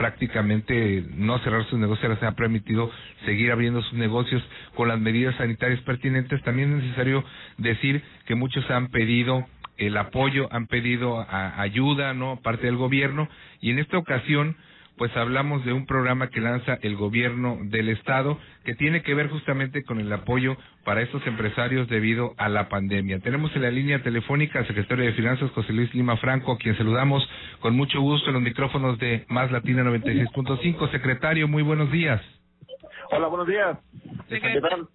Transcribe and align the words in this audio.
prácticamente 0.00 1.04
no 1.14 1.38
cerrar 1.40 1.66
sus 1.66 1.78
negocios, 1.78 2.08
les 2.08 2.22
ha 2.22 2.32
permitido 2.32 2.90
seguir 3.26 3.52
abriendo 3.52 3.82
sus 3.82 3.98
negocios 3.98 4.42
con 4.74 4.88
las 4.88 4.98
medidas 4.98 5.36
sanitarias 5.36 5.78
pertinentes. 5.82 6.42
También 6.42 6.72
es 6.72 6.84
necesario 6.84 7.22
decir 7.58 8.02
que 8.24 8.34
muchos 8.34 8.64
han 8.70 8.88
pedido 8.88 9.44
el 9.76 9.98
apoyo, 9.98 10.48
han 10.52 10.68
pedido 10.68 11.26
ayuda, 11.30 12.14
¿no? 12.14 12.40
Parte 12.42 12.64
del 12.64 12.76
gobierno 12.76 13.28
y 13.60 13.72
en 13.72 13.78
esta 13.78 13.98
ocasión 13.98 14.56
pues 15.00 15.16
hablamos 15.16 15.64
de 15.64 15.72
un 15.72 15.86
programa 15.86 16.28
que 16.28 16.42
lanza 16.42 16.78
el 16.82 16.94
gobierno 16.94 17.56
del 17.62 17.88
estado 17.88 18.38
que 18.66 18.74
tiene 18.74 19.00
que 19.00 19.14
ver 19.14 19.30
justamente 19.30 19.82
con 19.82 19.98
el 19.98 20.12
apoyo 20.12 20.58
para 20.84 21.00
estos 21.00 21.26
empresarios 21.26 21.88
debido 21.88 22.34
a 22.36 22.50
la 22.50 22.68
pandemia. 22.68 23.18
Tenemos 23.20 23.50
en 23.56 23.62
la 23.62 23.70
línea 23.70 24.02
telefónica 24.02 24.58
al 24.58 24.66
secretario 24.66 25.06
de 25.06 25.14
Finanzas 25.14 25.50
José 25.52 25.72
Luis 25.72 25.94
Lima 25.94 26.18
Franco, 26.18 26.52
a 26.52 26.58
quien 26.58 26.76
saludamos 26.76 27.26
con 27.60 27.74
mucho 27.74 27.98
gusto 28.02 28.28
en 28.28 28.34
los 28.34 28.42
micrófonos 28.42 28.98
de 28.98 29.24
Más 29.28 29.50
Latina 29.50 29.82
96.5. 29.84 30.90
Secretario, 30.90 31.48
muy 31.48 31.62
buenos 31.62 31.90
días. 31.90 32.20
Hola, 33.10 33.28
buenos 33.28 33.46
días. 33.46 33.78
Secretario, 34.28 34.86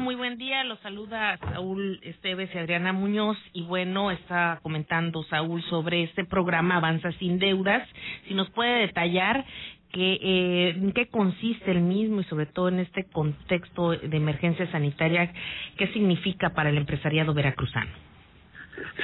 muy 0.00 0.14
buen 0.14 0.38
día. 0.38 0.64
Lo 0.64 0.76
saluda 0.76 1.38
Saúl 1.38 2.00
Esteves 2.02 2.50
y 2.54 2.58
Adriana 2.58 2.92
Muñoz. 2.92 3.36
Y 3.52 3.62
bueno, 3.62 4.10
está 4.10 4.58
comentando 4.62 5.22
Saúl 5.24 5.62
sobre 5.64 6.02
este 6.04 6.24
programa 6.24 6.76
Avanza 6.76 7.12
sin 7.12 7.38
Deudas. 7.38 7.86
Si 8.26 8.34
nos 8.34 8.50
puede 8.50 8.80
detallar 8.80 9.44
que, 9.92 10.14
eh, 10.14 10.68
en 10.70 10.92
qué 10.92 11.08
consiste 11.08 11.70
el 11.70 11.80
mismo 11.80 12.20
y 12.20 12.24
sobre 12.24 12.46
todo 12.46 12.68
en 12.68 12.80
este 12.80 13.04
contexto 13.04 13.90
de 13.90 14.16
emergencia 14.16 14.70
sanitaria, 14.72 15.32
qué 15.76 15.88
significa 15.88 16.50
para 16.50 16.70
el 16.70 16.78
empresariado 16.78 17.34
veracruzano. 17.34 17.92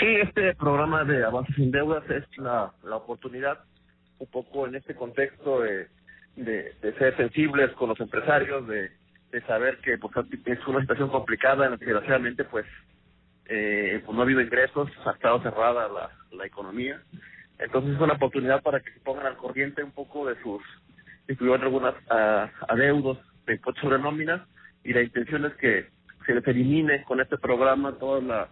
Sí, 0.01 0.07
este 0.07 0.55
programa 0.55 1.05
de 1.05 1.25
Avanza 1.25 1.53
sin 1.55 1.71
Deudas 1.71 2.09
es 2.11 2.25
la, 2.39 2.73
la 2.83 2.97
oportunidad 2.97 3.59
un 4.19 4.27
poco 4.27 4.67
en 4.67 4.75
este 4.75 4.95
contexto 4.95 5.61
de, 5.61 5.87
de, 6.37 6.75
de 6.83 6.93
ser 6.99 7.17
sensibles 7.17 7.71
con 7.73 7.91
los 7.91 8.01
empresarios, 8.01 8.67
de 8.67 8.91
de 9.31 9.41
saber 9.43 9.79
que 9.79 9.99
pues, 9.99 10.15
es 10.47 10.67
una 10.67 10.81
situación 10.81 11.09
complicada, 11.09 11.69
desgraciadamente 11.71 12.45
pues, 12.45 12.67
eh, 13.47 14.03
pues 14.05 14.15
no 14.15 14.23
ha 14.23 14.25
habido 14.25 14.41
ingresos, 14.41 14.91
ha 15.05 15.13
estado 15.13 15.43
cerrada 15.43 15.89
la, 15.89 16.11
la 16.37 16.47
economía. 16.47 17.01
Entonces 17.59 17.95
es 17.95 18.01
una 18.01 18.15
oportunidad 18.15 18.63
para 18.63 18.81
que 18.81 18.93
se 18.93 19.01
pongan 19.01 19.27
al 19.27 19.37
corriente 19.37 19.83
un 19.83 19.93
poco 19.93 20.27
de 20.27 20.41
sus, 20.43 20.63
incluyeron 21.29 21.63
algunas 21.63 21.95
uh, 22.11 22.49
adeudos 22.69 23.19
de 23.47 23.55
impuestos 23.55 23.83
sobre 23.83 23.99
nóminas 23.99 24.43
y 24.83 24.93
la 24.93 25.03
intención 25.03 25.45
es 25.45 25.55
que 25.55 25.87
se 26.27 26.35
les 26.35 26.47
elimine 26.47 27.05
con 27.05 27.21
este 27.21 27.37
programa 27.39 27.99
todas 27.99 28.23
las 28.25 28.49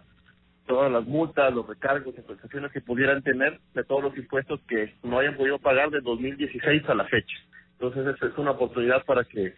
todas 0.67 0.91
las 0.91 1.03
multas, 1.05 1.51
los 1.51 1.67
recargos 1.67 2.13
y 2.15 2.21
prestaciones 2.21 2.71
que 2.71 2.79
pudieran 2.79 3.23
tener 3.23 3.59
de 3.73 3.83
todos 3.83 4.03
los 4.03 4.15
impuestos 4.15 4.61
que 4.67 4.93
no 5.01 5.17
hayan 5.17 5.35
podido 5.35 5.57
pagar 5.57 5.89
de 5.89 5.99
2016 5.99 6.87
a 6.87 6.93
la 6.93 7.05
fecha. 7.05 7.35
Entonces 7.79 8.15
es 8.21 8.37
una 8.37 8.51
oportunidad 8.51 9.03
para 9.05 9.23
que 9.23 9.55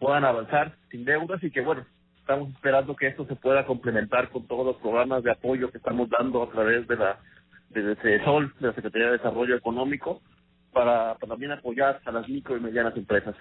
puedan 0.00 0.24
avanzar 0.24 0.74
sin 0.90 1.04
deudas 1.04 1.40
y 1.44 1.50
que, 1.52 1.60
bueno, 1.60 1.84
estamos 2.18 2.48
esperando 2.50 2.96
que 2.96 3.06
esto 3.06 3.24
se 3.26 3.36
pueda 3.36 3.64
complementar 3.64 4.30
con 4.30 4.46
todos 4.48 4.66
los 4.66 4.76
programas 4.78 5.22
de 5.22 5.30
apoyo 5.30 5.70
que 5.70 5.78
estamos 5.78 6.08
dando 6.10 6.42
a 6.42 6.50
través 6.50 6.88
de 6.88 6.96
la 6.96 7.18
de 7.70 8.24
Sol, 8.24 8.52
de 8.58 8.68
la 8.68 8.74
Secretaría 8.74 9.06
de 9.06 9.18
Desarrollo 9.18 9.54
Económico, 9.54 10.20
para, 10.72 11.14
también 11.16 11.52
apoyar 11.52 12.00
a 12.04 12.10
las 12.10 12.28
micro 12.28 12.56
y 12.56 12.60
medianas 12.60 12.96
empresas. 12.96 13.36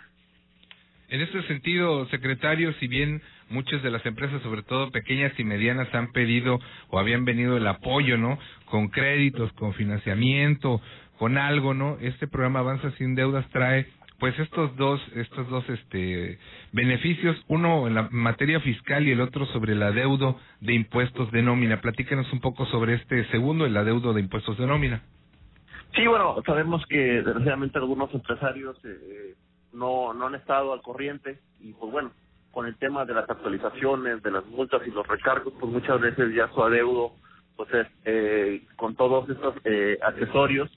En 1.07 1.21
este 1.21 1.41
sentido, 1.43 2.07
secretario, 2.09 2.71
si 2.73 2.88
bien 2.88 3.23
muchas 3.49 3.81
de 3.81 3.89
las 3.89 4.05
empresas, 4.05 4.44
sobre 4.44 4.61
todo 4.61 4.91
pequeñas 4.91 5.33
y 5.39 5.44
medianas, 5.44 5.94
han 5.95 6.11
pedido 6.11 6.59
o 6.89 6.99
habían 6.99 7.25
venido 7.25 7.57
el 7.57 7.66
apoyo, 7.66 8.17
¿no? 8.17 8.38
Con 8.66 8.89
créditos, 8.89 9.51
con 9.53 9.73
financiamiento, 9.73 10.79
con 11.17 11.39
algo, 11.39 11.73
¿no? 11.73 11.97
Este 11.99 12.27
programa 12.27 12.59
Avanza 12.59 12.91
sin 12.91 13.16
Deudas 13.16 13.49
trae 13.49 13.88
pues 14.20 14.38
estos 14.39 14.75
dos 14.75 15.02
estos 15.16 15.50
dos 15.50 15.67
este 15.70 16.38
beneficios 16.72 17.38
uno 17.48 17.88
en 17.88 17.95
la 17.95 18.09
materia 18.12 18.59
fiscal 18.59 19.08
y 19.08 19.12
el 19.12 19.22
otro 19.22 19.45
sobre 19.48 19.73
el 19.73 19.84
adeudo 19.84 20.39
de 20.62 20.73
impuestos 20.73 21.31
de 21.31 21.41
nómina. 21.41 21.81
Platícanos 21.81 22.31
un 22.34 22.41
poco 22.41 22.66
sobre 22.68 22.96
este 22.96 23.25
segundo 23.31 23.66
el 23.66 23.75
adeudo 23.75 24.13
de 24.13 24.22
impuestos 24.22 24.58
de 24.58 24.68
nómina. 24.68 25.02
Sí 25.96 26.06
bueno 26.08 26.35
sabemos 26.46 26.85
que 26.88 26.97
desgraciadamente 26.97 27.78
algunos 27.78 28.13
empresarios 28.13 28.78
eh, 28.85 29.35
no 29.74 30.13
no 30.13 30.28
han 30.28 30.35
estado 30.35 30.74
al 30.74 30.81
corriente 30.81 31.40
y 31.59 31.74
pues 31.74 31.91
bueno 31.91 32.12
con 32.52 32.66
el 32.66 32.75
tema 32.78 33.06
de 33.06 33.13
las 33.13 33.29
actualizaciones 33.29 34.22
de 34.22 34.31
las 34.31 34.46
multas 34.47 34.81
y 34.85 34.91
los 34.91 35.08
recargos 35.08 35.53
pues 35.59 35.72
muchas 35.72 36.00
veces 36.02 36.34
ya 36.35 36.50
su 36.50 36.62
adeudo 36.62 37.13
pues 37.56 37.74
es 37.74 37.88
eh, 38.06 38.63
con 38.75 38.96
todos 38.96 39.29
estos 39.29 39.56
eh, 39.66 39.97
accesorios 40.02 40.69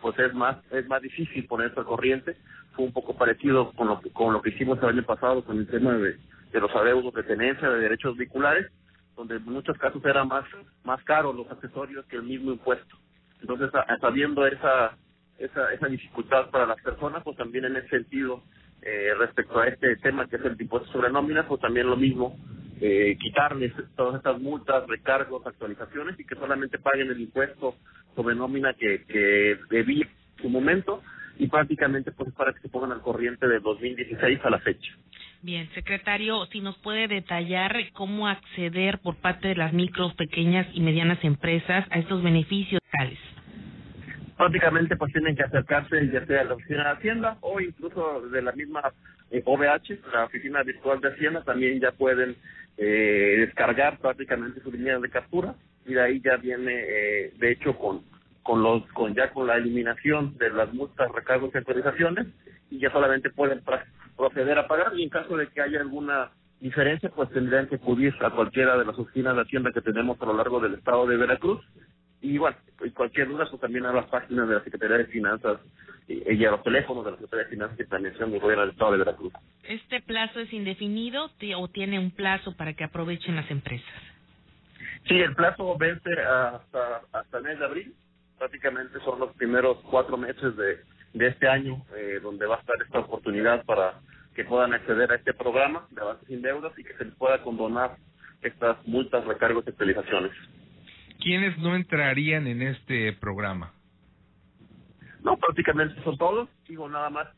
pues 0.00 0.18
es 0.18 0.34
más 0.34 0.56
es 0.70 0.86
más 0.88 1.02
difícil 1.02 1.46
ponerse 1.46 1.78
al 1.80 1.86
corriente. 1.86 2.36
Fue 2.72 2.84
un 2.84 2.92
poco 2.92 3.16
parecido 3.16 3.72
con 3.72 3.88
lo 3.88 4.00
que, 4.00 4.10
con 4.10 4.32
lo 4.32 4.42
que 4.42 4.50
hicimos 4.50 4.78
el 4.82 4.88
año 4.90 5.02
pasado 5.04 5.44
con 5.44 5.58
el 5.58 5.66
tema 5.66 5.94
de, 5.94 6.16
de 6.52 6.60
los 6.60 6.74
adeudos 6.74 7.14
de 7.14 7.22
tenencia 7.22 7.68
de 7.70 7.80
derechos 7.80 8.16
vehiculares 8.16 8.70
donde 9.16 9.36
en 9.36 9.44
muchos 9.44 9.78
casos 9.78 10.04
era 10.04 10.24
más 10.24 10.44
más 10.84 11.02
caro 11.04 11.32
los 11.32 11.50
accesorios 11.50 12.04
que 12.06 12.16
el 12.16 12.22
mismo 12.22 12.52
impuesto. 12.52 12.96
Entonces 13.40 13.70
sabiendo 14.00 14.46
esa 14.46 14.96
esa 15.38 15.72
esa 15.72 15.86
dificultad 15.86 16.50
para 16.50 16.66
las 16.66 16.80
personas 16.82 17.22
pues 17.24 17.36
también 17.36 17.64
en 17.64 17.76
ese 17.76 17.88
sentido 17.88 18.42
eh, 18.82 19.12
respecto 19.18 19.58
a 19.58 19.66
este 19.66 19.96
tema 19.96 20.26
que 20.26 20.36
es 20.36 20.44
el 20.44 20.60
impuesto 20.60 20.90
sobre 20.92 21.10
nóminas 21.10 21.46
pues 21.46 21.60
también 21.60 21.88
lo 21.88 21.96
mismo 21.96 22.38
eh, 22.80 23.16
quitarles 23.20 23.72
todas 23.96 24.16
estas 24.16 24.40
multas, 24.40 24.86
recargos, 24.86 25.46
actualizaciones 25.46 26.18
y 26.20 26.24
que 26.24 26.34
solamente 26.34 26.78
paguen 26.78 27.10
el 27.10 27.20
impuesto 27.20 27.74
sobre 28.14 28.34
nómina 28.34 28.74
que, 28.74 29.04
que 29.04 29.58
debía 29.70 30.04
en 30.04 30.42
su 30.42 30.48
momento 30.48 31.02
y 31.38 31.48
prácticamente 31.48 32.12
pues 32.12 32.32
para 32.34 32.52
que 32.52 32.60
se 32.60 32.68
pongan 32.68 32.92
al 32.92 33.02
corriente 33.02 33.46
de 33.46 33.60
2016 33.60 34.40
a 34.44 34.50
la 34.50 34.58
fecha. 34.58 34.92
Bien, 35.42 35.68
secretario, 35.74 36.46
si 36.46 36.60
nos 36.60 36.76
puede 36.78 37.08
detallar 37.08 37.76
cómo 37.92 38.26
acceder 38.26 38.98
por 38.98 39.16
parte 39.16 39.48
de 39.48 39.54
las 39.54 39.72
micros, 39.72 40.14
pequeñas 40.14 40.66
y 40.72 40.80
medianas 40.80 41.22
empresas 41.22 41.86
a 41.90 41.98
estos 41.98 42.22
beneficios 42.22 42.80
tales. 42.90 43.18
Prácticamente 44.36 44.96
pues 44.96 45.12
tienen 45.12 45.36
que 45.36 45.44
acercarse 45.44 46.10
ya 46.10 46.24
sea 46.26 46.42
a 46.42 46.44
la 46.44 46.54
oficina 46.54 46.84
de 46.84 46.90
Hacienda 46.90 47.38
o 47.40 47.60
incluso 47.60 48.22
de 48.28 48.42
la 48.42 48.52
misma 48.52 48.82
OVH, 49.30 49.90
eh, 49.90 50.00
la 50.12 50.24
oficina 50.24 50.62
virtual 50.62 51.00
de 51.00 51.08
Hacienda, 51.08 51.42
también 51.42 51.80
ya 51.80 51.92
pueden 51.92 52.36
eh, 52.76 53.36
descargar 53.38 53.98
prácticamente 53.98 54.60
su 54.60 54.70
línea 54.70 54.98
de 54.98 55.10
captura 55.10 55.54
y 55.86 55.94
de 55.94 56.02
ahí 56.02 56.20
ya 56.24 56.36
viene, 56.36 56.74
eh, 56.74 57.32
de 57.38 57.52
hecho, 57.52 57.76
con 57.76 58.02
con 58.46 58.62
los 58.62 58.86
con 58.92 59.12
ya 59.14 59.32
con 59.32 59.48
la 59.48 59.56
eliminación 59.56 60.38
de 60.38 60.50
las 60.50 60.72
multas, 60.72 61.10
recargos 61.12 61.50
y 61.52 61.58
autorizaciones 61.58 62.28
y 62.70 62.78
ya 62.78 62.92
solamente 62.92 63.30
pueden 63.30 63.60
proceder 64.16 64.56
a 64.58 64.68
pagar 64.68 64.92
y 64.96 65.02
en 65.02 65.08
caso 65.08 65.36
de 65.36 65.48
que 65.48 65.60
haya 65.60 65.80
alguna 65.80 66.30
diferencia 66.60 67.10
pues 67.10 67.28
tendrían 67.30 67.66
que 67.66 67.74
acudir 67.74 68.14
a 68.20 68.30
cualquiera 68.30 68.78
de 68.78 68.84
las 68.84 68.96
oficinas 68.96 69.34
de 69.34 69.42
Hacienda 69.42 69.72
que 69.72 69.80
tenemos 69.80 70.20
a 70.22 70.26
lo 70.26 70.34
largo 70.34 70.60
del 70.60 70.74
estado 70.74 71.06
de 71.06 71.16
Veracruz 71.16 71.60
y 72.20 72.38
bueno, 72.38 72.56
y 72.84 72.90
cualquier 72.90 73.28
duda 73.28 73.46
pues 73.48 73.60
también 73.60 73.86
a 73.86 73.92
las 73.92 74.06
páginas 74.06 74.48
de 74.48 74.54
la 74.54 74.64
Secretaría 74.64 74.98
de 74.98 75.06
Finanzas 75.06 75.60
y, 76.08 76.44
a 76.44 76.50
los 76.50 76.62
teléfonos 76.62 77.04
de 77.04 77.10
la 77.12 77.16
Secretaría 77.16 77.44
de 77.44 77.50
Finanzas 77.50 77.80
y 77.80 77.84
Planeación 77.84 78.30
del 78.30 78.40
Gobierno 78.40 78.62
del 78.62 78.72
Estado 78.72 78.92
de 78.92 78.98
Veracruz. 78.98 79.32
¿Este 79.64 80.00
plazo 80.00 80.40
es 80.40 80.52
indefinido 80.52 81.30
o 81.56 81.68
tiene 81.68 81.98
un 81.98 82.10
plazo 82.10 82.56
para 82.56 82.74
que 82.74 82.84
aprovechen 82.84 83.36
las 83.36 83.50
empresas? 83.50 83.88
Sí, 85.08 85.14
el 85.14 85.34
plazo 85.34 85.76
vence 85.78 86.10
hasta, 86.12 87.02
hasta 87.12 87.38
el 87.38 87.44
mes 87.44 87.58
de 87.58 87.64
abril 87.64 87.94
prácticamente 88.38 88.98
son 89.00 89.18
los 89.18 89.34
primeros 89.36 89.78
cuatro 89.90 90.16
meses 90.16 90.56
de, 90.56 90.80
de 91.14 91.28
este 91.28 91.48
año 91.48 91.84
eh, 91.96 92.20
donde 92.22 92.46
va 92.46 92.56
a 92.56 92.60
estar 92.60 92.76
esta 92.82 93.00
oportunidad 93.00 93.64
para 93.64 94.00
que 94.34 94.44
puedan 94.44 94.74
acceder 94.74 95.10
a 95.10 95.14
este 95.16 95.32
programa 95.32 95.86
de 95.90 96.02
avances 96.02 96.28
sin 96.28 96.42
deudas 96.42 96.72
y 96.78 96.84
que 96.84 96.94
se 96.94 97.06
les 97.06 97.14
pueda 97.14 97.42
condonar 97.42 97.96
estas 98.42 98.76
multas, 98.86 99.24
recargos 99.24 99.64
y 99.66 99.70
utilizaciones. 99.70 100.32
¿Quiénes 101.20 101.58
no 101.58 101.74
entrarían 101.74 102.46
en 102.46 102.62
este 102.62 103.12
programa? 103.14 103.72
No, 105.22 105.36
prácticamente 105.36 106.00
son 106.02 106.16
todos, 106.16 106.48
digo 106.68 106.88
nada 106.88 107.10
más. 107.10 107.28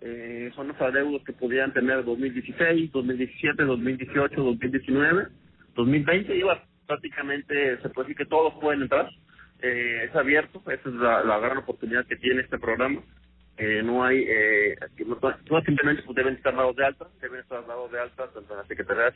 Eh, 0.00 0.50
son 0.54 0.68
los 0.68 0.80
adeudos 0.80 1.22
que 1.24 1.32
pudieran 1.32 1.72
tener 1.72 2.04
2016, 2.04 2.92
2017, 2.92 3.62
2018, 3.62 4.42
2019, 4.42 5.28
2020 5.74 6.36
y 6.36 6.42
prácticamente 6.86 7.80
se 7.80 7.88
puede 7.88 8.08
decir 8.08 8.16
que 8.16 8.30
todos 8.30 8.52
pueden 8.60 8.82
entrar 8.82 9.08
eh, 9.60 10.04
es 10.04 10.14
abierto, 10.14 10.62
esa 10.70 10.88
es 10.88 10.94
la, 10.94 11.38
gran 11.38 11.58
oportunidad 11.58 12.06
que 12.06 12.16
tiene 12.16 12.42
este 12.42 12.58
programa. 12.58 13.00
Eh, 13.56 13.82
no 13.82 14.04
hay, 14.04 14.22
eh, 14.28 14.76
no, 15.06 15.60
simplemente 15.62 16.02
pues, 16.02 16.14
deben 16.14 16.34
estar 16.34 16.54
dados 16.54 16.76
de 16.76 16.84
alta, 16.84 17.06
deben 17.22 17.40
estar 17.40 17.66
dados 17.66 17.90
de 17.90 18.00
alta 18.00 18.30
tanto 18.32 18.52
en 18.52 18.58
la 18.58 18.66
Secretaría 18.66 19.04
de 19.04 19.08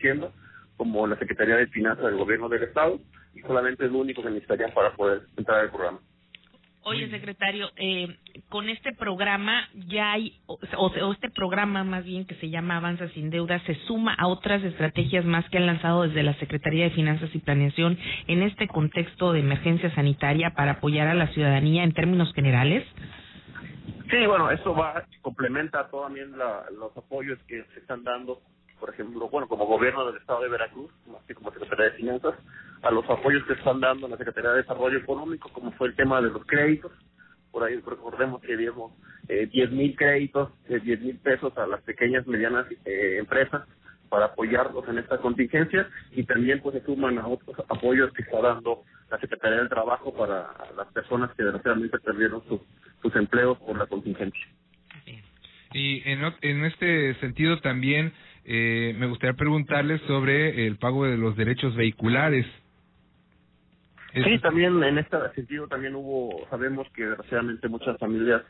como 0.81 1.07
la 1.07 1.19
Secretaría 1.19 1.57
de 1.57 1.67
Finanzas 1.67 2.07
del 2.07 2.17
Gobierno 2.17 2.49
del 2.49 2.63
Estado 2.63 2.99
y 3.35 3.43
solamente 3.43 3.85
es 3.85 3.93
lo 3.93 3.99
único 3.99 4.23
que 4.23 4.31
necesitarían 4.31 4.73
para 4.73 4.97
poder 4.97 5.25
entrar 5.37 5.61
al 5.61 5.69
programa. 5.69 5.99
Oye, 6.85 7.11
secretario, 7.11 7.69
eh, 7.77 8.17
con 8.49 8.71
este 8.71 8.95
programa 8.95 9.69
ya 9.75 10.13
hay, 10.13 10.41
o, 10.47 10.59
o, 10.79 11.13
este 11.13 11.29
programa 11.29 11.85
más 11.85 12.07
bien 12.07 12.25
que 12.25 12.35
se 12.37 12.49
llama 12.49 12.79
Avanza 12.79 13.11
sin 13.11 13.29
Deuda, 13.29 13.61
se 13.67 13.75
suma 13.87 14.15
a 14.15 14.27
otras 14.27 14.65
estrategias 14.65 15.27
más 15.27 15.47
que 15.51 15.59
han 15.59 15.67
lanzado 15.67 16.05
desde 16.05 16.23
la 16.23 16.33
Secretaría 16.39 16.85
de 16.85 16.93
Finanzas 16.93 17.29
y 17.35 17.41
Planeación 17.41 17.99
en 18.27 18.43
este 18.43 18.67
contexto 18.67 19.35
de 19.35 19.41
emergencia 19.41 19.95
sanitaria 19.95 20.55
para 20.55 20.73
apoyar 20.73 21.09
a 21.09 21.15
la 21.15 21.27
ciudadanía 21.35 21.85
en 21.85 21.93
términos 21.93 22.33
generales. 22.33 22.87
Sí, 24.09 24.27
bueno, 24.27 24.51
eso 24.51 24.75
va, 24.75 25.05
complementa 25.21 25.91
también 25.91 26.39
la, 26.39 26.65
los 26.71 26.97
apoyos 26.97 27.39
que 27.47 27.65
se 27.75 27.81
están 27.81 28.03
dando, 28.03 28.41
por 28.81 28.91
ejemplo, 28.91 29.29
bueno, 29.29 29.47
como 29.47 29.67
gobierno 29.67 30.07
del 30.07 30.17
Estado 30.17 30.41
de 30.41 30.49
Veracruz, 30.49 30.91
así 31.23 31.35
como 31.35 31.53
Secretaría 31.53 31.87
de 31.87 31.97
Finanzas, 31.99 32.35
a 32.83 32.91
los 32.91 33.09
apoyos 33.09 33.45
que 33.45 33.53
están 33.53 33.81
dando 33.81 34.07
en 34.07 34.13
la 34.13 34.19
Secretaría 34.19 34.51
de 34.51 34.63
Desarrollo 34.63 34.99
Económico, 34.99 35.51
como 35.53 35.71
fue 35.73 35.89
el 35.89 35.97
tema 35.97 36.21
de 36.21 36.31
los 36.31 36.45
créditos. 36.47 36.91
Por 37.53 37.65
ahí 37.65 37.77
recordemos 37.81 38.41
que 38.41 38.57
dimos 38.57 38.93
eh, 39.29 39.47
10 39.47 39.73
mil 39.73 39.95
créditos 39.97 40.51
de 40.69 40.81
10 40.81 41.01
mil 41.01 41.19
pesos 41.19 41.57
a 41.59 41.67
las 41.67 41.83
pequeñas 41.83 42.27
medianas 42.27 42.67
eh, 42.85 43.19
empresas 43.19 43.63
para 44.09 44.27
apoyarlos 44.27 44.89
en 44.89 44.99
esta 44.99 45.19
contingencia 45.19 45.89
y 46.13 46.25
también 46.25 46.61
pues 46.61 46.75
se 46.75 46.85
suman 46.85 47.19
a 47.19 47.29
otros 47.29 47.57
apoyos 47.69 48.13
que 48.13 48.23
está 48.23 48.41
dando 48.41 48.83
la 49.11 49.19
Secretaría 49.19 49.59
del 49.59 49.69
Trabajo 49.69 50.13
para 50.15 50.53
las 50.77 50.87
personas 50.93 51.31
que 51.37 51.45
desgraciadamente 51.45 51.99
perdieron 51.99 52.43
sus, 52.49 52.61
sus 53.03 53.15
empleos 53.17 53.59
por 53.59 53.77
la 53.77 53.87
contingencia. 53.87 54.47
Y 55.73 56.03
en, 56.09 56.21
en 56.43 56.65
este 56.65 57.15
sentido 57.21 57.61
también 57.61 58.13
eh, 58.45 58.95
me 58.99 59.07
gustaría 59.07 59.37
preguntarles 59.37 60.01
sobre 60.03 60.67
el 60.67 60.77
pago 60.77 61.05
de 61.05 61.17
los 61.17 61.37
derechos 61.37 61.75
vehiculares. 61.77 62.47
Sí, 64.13 64.39
también 64.41 64.83
en 64.83 64.99
este 64.99 65.17
sentido 65.37 65.69
también 65.69 65.95
hubo, 65.95 66.47
sabemos 66.51 66.89
que 66.95 67.05
desgraciadamente 67.05 67.69
muchas 67.69 67.97
familias 67.99 68.43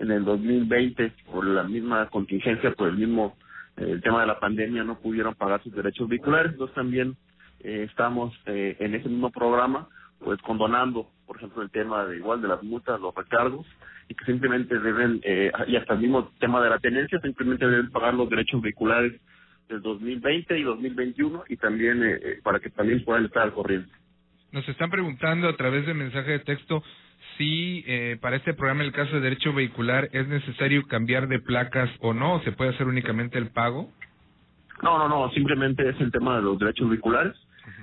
en 0.00 0.10
el 0.10 0.24
2020 0.24 1.12
por 1.30 1.46
la 1.46 1.62
misma 1.62 2.08
contingencia, 2.08 2.72
por 2.72 2.88
el 2.88 2.96
mismo 2.96 3.36
el 3.76 4.00
tema 4.02 4.22
de 4.22 4.26
la 4.26 4.40
pandemia 4.40 4.84
no 4.84 4.98
pudieron 4.98 5.34
pagar 5.34 5.62
sus 5.62 5.72
derechos 5.74 6.08
vehiculares, 6.08 6.52
entonces 6.52 6.74
también 6.74 7.16
eh, 7.60 7.86
estamos 7.88 8.34
eh, 8.46 8.76
en 8.80 8.94
ese 8.94 9.08
mismo 9.08 9.30
programa 9.30 9.88
pues 10.18 10.40
condonando, 10.42 11.10
por 11.26 11.36
ejemplo, 11.36 11.62
el 11.62 11.70
tema 11.70 12.06
de 12.06 12.16
igual 12.16 12.40
de 12.40 12.48
las 12.48 12.62
multas, 12.62 12.98
los 13.00 13.14
recargos, 13.14 13.66
y 14.08 14.14
que 14.14 14.24
simplemente 14.24 14.78
deben, 14.78 15.20
eh, 15.22 15.50
y 15.66 15.76
hasta 15.76 15.94
el 15.94 16.00
mismo 16.00 16.30
tema 16.38 16.62
de 16.62 16.70
la 16.70 16.78
tenencia, 16.78 17.18
simplemente 17.20 17.66
deben 17.66 17.90
pagar 17.90 18.14
los 18.14 18.28
derechos 18.30 18.60
vehiculares 18.60 19.20
del 19.68 19.82
2020 19.82 20.58
y 20.58 20.62
2021 20.62 21.44
y 21.48 21.56
también 21.56 22.02
eh, 22.02 22.18
eh, 22.22 22.40
para 22.42 22.60
que 22.60 22.70
también 22.70 23.04
puedan 23.04 23.24
estar 23.24 23.42
al 23.42 23.52
corriente. 23.52 23.90
Nos 24.52 24.68
están 24.68 24.90
preguntando 24.90 25.48
a 25.48 25.56
través 25.56 25.86
de 25.86 25.94
mensaje 25.94 26.30
de 26.30 26.38
texto 26.40 26.82
si 27.36 27.84
eh, 27.86 28.16
para 28.20 28.36
este 28.36 28.54
programa, 28.54 28.84
el 28.84 28.92
caso 28.92 29.14
de 29.16 29.20
derecho 29.20 29.52
vehicular, 29.52 30.08
es 30.12 30.26
necesario 30.28 30.86
cambiar 30.86 31.28
de 31.28 31.40
placas 31.40 31.90
o 32.00 32.14
no, 32.14 32.40
se 32.42 32.52
puede 32.52 32.70
hacer 32.70 32.86
únicamente 32.86 33.38
el 33.38 33.50
pago. 33.50 33.90
No, 34.82 34.98
no, 34.98 35.08
no, 35.08 35.30
simplemente 35.32 35.88
es 35.88 36.00
el 36.00 36.12
tema 36.12 36.36
de 36.36 36.42
los 36.42 36.58
derechos 36.58 36.88
vehiculares. 36.88 37.34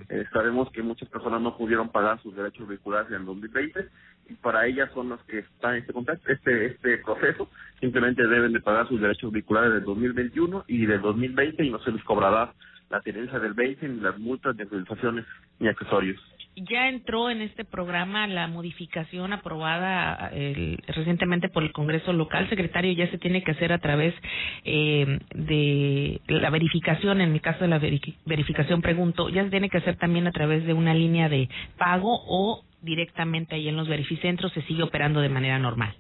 Eh, 0.10 0.26
sabemos 0.32 0.72
que 0.72 0.82
muchas 0.82 1.10
personas 1.10 1.42
no 1.42 1.58
pudieron 1.58 1.90
pagar 1.90 2.22
sus 2.22 2.36
derechos 2.36 2.68
vehiculares 2.68 3.10
en 3.10 3.18
el 3.18 3.26
2020 3.26 3.90
y 4.30 4.34
para 4.36 4.66
ellas 4.66 4.90
son 4.94 5.10
las 5.10 5.22
que 5.24 5.40
están 5.40 5.76
en 5.76 5.82
este 5.82 5.94
contacto, 5.94 6.32
este 6.32 6.66
este 6.68 6.98
proceso. 7.00 7.50
Simplemente 7.80 8.26
deben 8.28 8.54
de 8.54 8.62
pagar 8.62 8.88
sus 8.88 9.02
derechos 9.02 9.32
vehiculares 9.32 9.74
del 9.74 9.84
2021 9.84 10.66
y 10.68 10.86
del 10.86 11.02
2020 11.02 11.64
y 11.64 11.70
no 11.70 11.80
se 11.80 11.92
les 11.92 12.04
cobrará 12.04 12.54
la 12.90 13.02
tenencia 13.02 13.40
del 13.40 13.54
20 13.54 13.88
ni 13.88 14.00
las 14.00 14.18
multas 14.20 14.56
de 14.56 14.64
actualizaciones 14.64 15.26
ni 15.60 15.68
accesorios 15.68 16.22
ya 16.56 16.90
entró 16.90 17.30
en 17.30 17.42
este 17.42 17.66
programa 17.66 18.28
la 18.28 18.48
modificación 18.48 19.34
aprobada 19.34 20.30
el, 20.34 20.78
recientemente 20.88 21.50
por 21.50 21.64
el 21.64 21.72
Congreso 21.72 22.14
local, 22.14 22.48
secretario, 22.50 22.94
ya 22.94 23.10
se 23.10 23.18
tiene 23.18 23.44
que 23.44 23.52
hacer 23.52 23.74
a 23.74 23.80
través 23.80 24.14
eh, 24.64 25.20
de 25.34 26.22
la 26.28 26.50
verificación, 26.50 27.22
en 27.22 27.34
mi 27.34 27.40
caso 27.40 27.60
de 27.62 27.70
la 27.70 27.80
verificación 28.26 28.82
pregunto, 28.82 29.30
ya 29.30 29.44
se 29.44 29.50
tiene 29.50 29.70
que 29.70 29.78
hacer 29.78 29.98
también 29.98 30.28
a 30.28 30.32
través 30.32 30.66
de 30.66 30.74
una 30.74 30.94
línea 30.94 31.30
de 31.30 31.50
pago 31.78 32.22
o 32.28 32.64
directamente 32.82 33.56
ahí 33.56 33.68
en 33.68 33.78
los 33.78 33.88
verificentros 33.88 34.52
se 34.54 34.62
sigue 34.64 34.84
operando 34.84 35.22
de 35.22 35.30
manera 35.30 35.58
normal. 35.58 35.96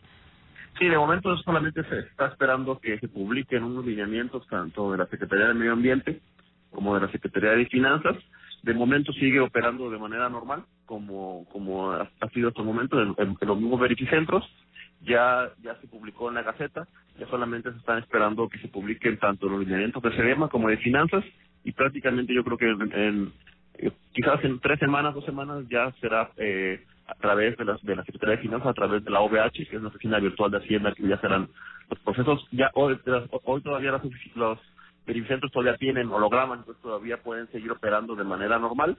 Sí, 0.77 0.87
de 0.87 0.97
momento 0.97 1.35
solamente 1.37 1.83
se 1.83 1.99
está 1.99 2.27
esperando 2.27 2.79
que 2.79 2.99
se 2.99 3.07
publiquen 3.07 3.63
unos 3.63 3.85
lineamientos 3.85 4.45
tanto 4.47 4.91
de 4.91 4.97
la 4.97 5.05
Secretaría 5.05 5.47
de 5.47 5.53
Medio 5.53 5.73
Ambiente 5.73 6.19
como 6.71 6.95
de 6.95 7.01
la 7.01 7.11
Secretaría 7.11 7.51
de 7.51 7.65
Finanzas 7.67 8.17
de 8.63 8.73
momento 8.73 9.11
sigue 9.13 9.41
operando 9.41 9.89
de 9.89 9.99
manera 9.99 10.29
normal, 10.29 10.63
como, 10.85 11.45
como 11.51 11.91
ha, 11.91 12.09
sido 12.33 12.47
hasta 12.47 12.61
el 12.61 12.67
momento 12.67 12.99
en, 13.01 13.37
los 13.41 13.57
mismos 13.59 13.79
verificentros. 13.79 14.43
Ya, 15.01 15.49
ya 15.61 15.75
se 15.81 15.87
publicó 15.87 16.29
en 16.29 16.35
la 16.35 16.43
Gaceta, 16.43 16.87
ya 17.19 17.27
solamente 17.27 17.71
se 17.71 17.77
están 17.77 17.99
esperando 17.99 18.47
que 18.47 18.57
se 18.59 18.69
publiquen 18.69 19.19
tanto 19.19 19.49
los 19.49 19.59
lineamientos 19.59 20.01
de 20.01 20.15
CEDEMA 20.15 20.47
como 20.47 20.69
de 20.69 20.77
finanzas, 20.77 21.25
y 21.65 21.73
prácticamente 21.73 22.33
yo 22.33 22.41
creo 22.45 22.57
que 22.57 22.69
en, 22.69 23.33
eh, 23.79 23.91
quizás 24.13 24.41
en 24.45 24.61
tres 24.61 24.79
semanas, 24.79 25.13
dos 25.13 25.25
semanas 25.25 25.65
ya 25.69 25.91
será 25.99 26.31
eh, 26.37 26.85
a 27.07 27.15
través 27.15 27.57
de, 27.57 27.65
las, 27.65 27.83
de 27.83 27.97
la 27.97 28.05
Secretaría 28.05 28.37
de 28.37 28.43
Finanzas, 28.43 28.69
a 28.69 28.73
través 28.73 29.03
de 29.03 29.11
la 29.11 29.19
OVH, 29.19 29.51
que 29.51 29.75
es 29.75 29.81
la 29.81 29.89
oficina 29.89 30.19
virtual 30.19 30.51
de 30.51 30.59
Hacienda, 30.59 30.93
que 30.93 31.05
ya 31.05 31.19
serán 31.19 31.49
los 31.89 31.99
procesos. 31.99 32.47
Ya 32.51 32.71
hoy, 32.75 32.97
hoy 33.43 33.61
todavía 33.61 33.91
las, 33.91 34.01
los 34.35 34.59
verificentros 35.05 35.51
todavía 35.51 35.77
tienen 35.77 36.09
hologramas, 36.09 36.59
entonces 36.59 36.81
todavía 36.81 37.17
pueden 37.17 37.47
seguir 37.51 37.71
operando 37.71 38.15
de 38.15 38.23
manera 38.23 38.57
normal, 38.59 38.97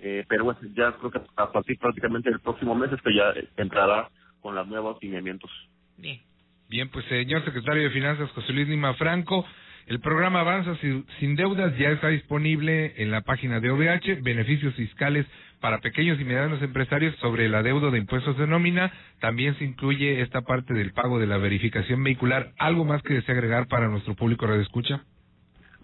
eh, 0.00 0.24
pero 0.28 0.44
bueno, 0.44 0.60
ya 0.74 0.92
creo 0.92 1.10
que 1.10 1.20
a 1.36 1.52
partir 1.52 1.78
prácticamente 1.78 2.30
del 2.30 2.40
próximo 2.40 2.74
mes 2.74 2.92
esto 2.92 3.10
ya 3.10 3.32
entrará 3.56 4.08
con 4.40 4.54
los 4.54 4.66
nuevos 4.68 4.98
lineamientos. 5.02 5.50
Bien. 5.96 6.20
Bien, 6.68 6.90
pues 6.90 7.06
señor 7.06 7.42
secretario 7.46 7.84
de 7.84 7.90
Finanzas, 7.90 8.30
José 8.32 8.52
Luis 8.52 8.68
Lima 8.68 8.92
Franco, 8.94 9.46
el 9.86 10.00
programa 10.00 10.40
Avanza 10.40 10.76
sin 11.18 11.34
Deudas 11.34 11.74
ya 11.78 11.88
está 11.88 12.08
disponible 12.08 12.92
en 12.98 13.10
la 13.10 13.22
página 13.22 13.58
de 13.58 13.70
OVH, 13.70 14.20
beneficios 14.20 14.74
fiscales 14.74 15.24
para 15.60 15.78
pequeños 15.78 16.20
y 16.20 16.24
medianos 16.24 16.60
empresarios 16.60 17.16
sobre 17.16 17.46
el 17.46 17.54
adeudo 17.54 17.90
de 17.90 17.98
impuestos 17.98 18.36
de 18.36 18.46
nómina. 18.46 18.92
También 19.18 19.56
se 19.56 19.64
incluye 19.64 20.20
esta 20.20 20.42
parte 20.42 20.74
del 20.74 20.92
pago 20.92 21.18
de 21.18 21.26
la 21.26 21.38
verificación 21.38 22.04
vehicular. 22.04 22.52
¿Algo 22.58 22.84
más 22.84 23.02
que 23.02 23.14
desea 23.14 23.34
agregar 23.34 23.66
para 23.66 23.88
nuestro 23.88 24.14
público 24.14 24.46
de 24.46 24.60
escucha? 24.60 25.04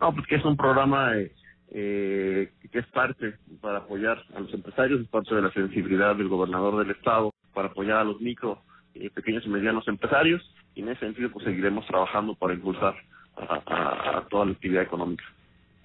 No, 0.01 0.15
pues 0.15 0.27
que 0.27 0.37
es 0.37 0.45
un 0.45 0.57
programa 0.57 1.17
eh, 1.17 1.33
eh, 1.71 2.53
que 2.71 2.79
es 2.79 2.87
parte 2.87 3.35
para 3.61 3.79
apoyar 3.79 4.23
a 4.35 4.41
los 4.41 4.53
empresarios, 4.53 5.01
es 5.01 5.09
parte 5.09 5.35
de 5.35 5.43
la 5.43 5.53
sensibilidad 5.53 6.17
del 6.17 6.29
gobernador 6.29 6.85
del 6.85 6.95
estado 6.95 7.33
para 7.53 7.69
apoyar 7.69 7.99
a 7.99 8.05
los 8.05 8.21
micro, 8.21 8.63
eh, 8.95 9.11
pequeños 9.11 9.45
y 9.47 9.49
medianos 9.49 9.87
empresarios 9.89 10.43
y 10.75 10.83
en 10.83 10.91
ese 10.91 11.01
sentido 11.01 11.31
pues 11.31 11.45
seguiremos 11.45 11.87
trabajando 11.87 12.35
para 12.35 12.55
impulsar 12.55 12.95
a, 13.37 14.25
toda 14.31 14.47
la 14.47 14.53
actividad 14.53 14.83
económica. 14.83 15.25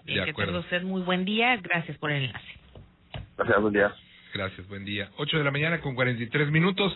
de 0.05 0.21
acuerdo. 0.21 0.59
usted 0.59 0.83
muy 0.83 1.01
buen 1.01 1.25
día, 1.25 1.57
gracias 1.57 1.97
por 1.97 2.11
el 2.11 2.25
enlace. 2.25 2.59
Gracias, 3.37 3.61
buen 3.61 3.73
día. 3.73 3.93
Gracias, 4.33 4.67
buen 4.67 4.85
día. 4.85 5.09
Ocho 5.17 5.37
de 5.37 5.43
la 5.43 5.51
mañana 5.51 5.81
con 5.81 5.95
cuarenta 5.95 6.21
y 6.21 6.27
tres 6.27 6.51
minutos. 6.51 6.95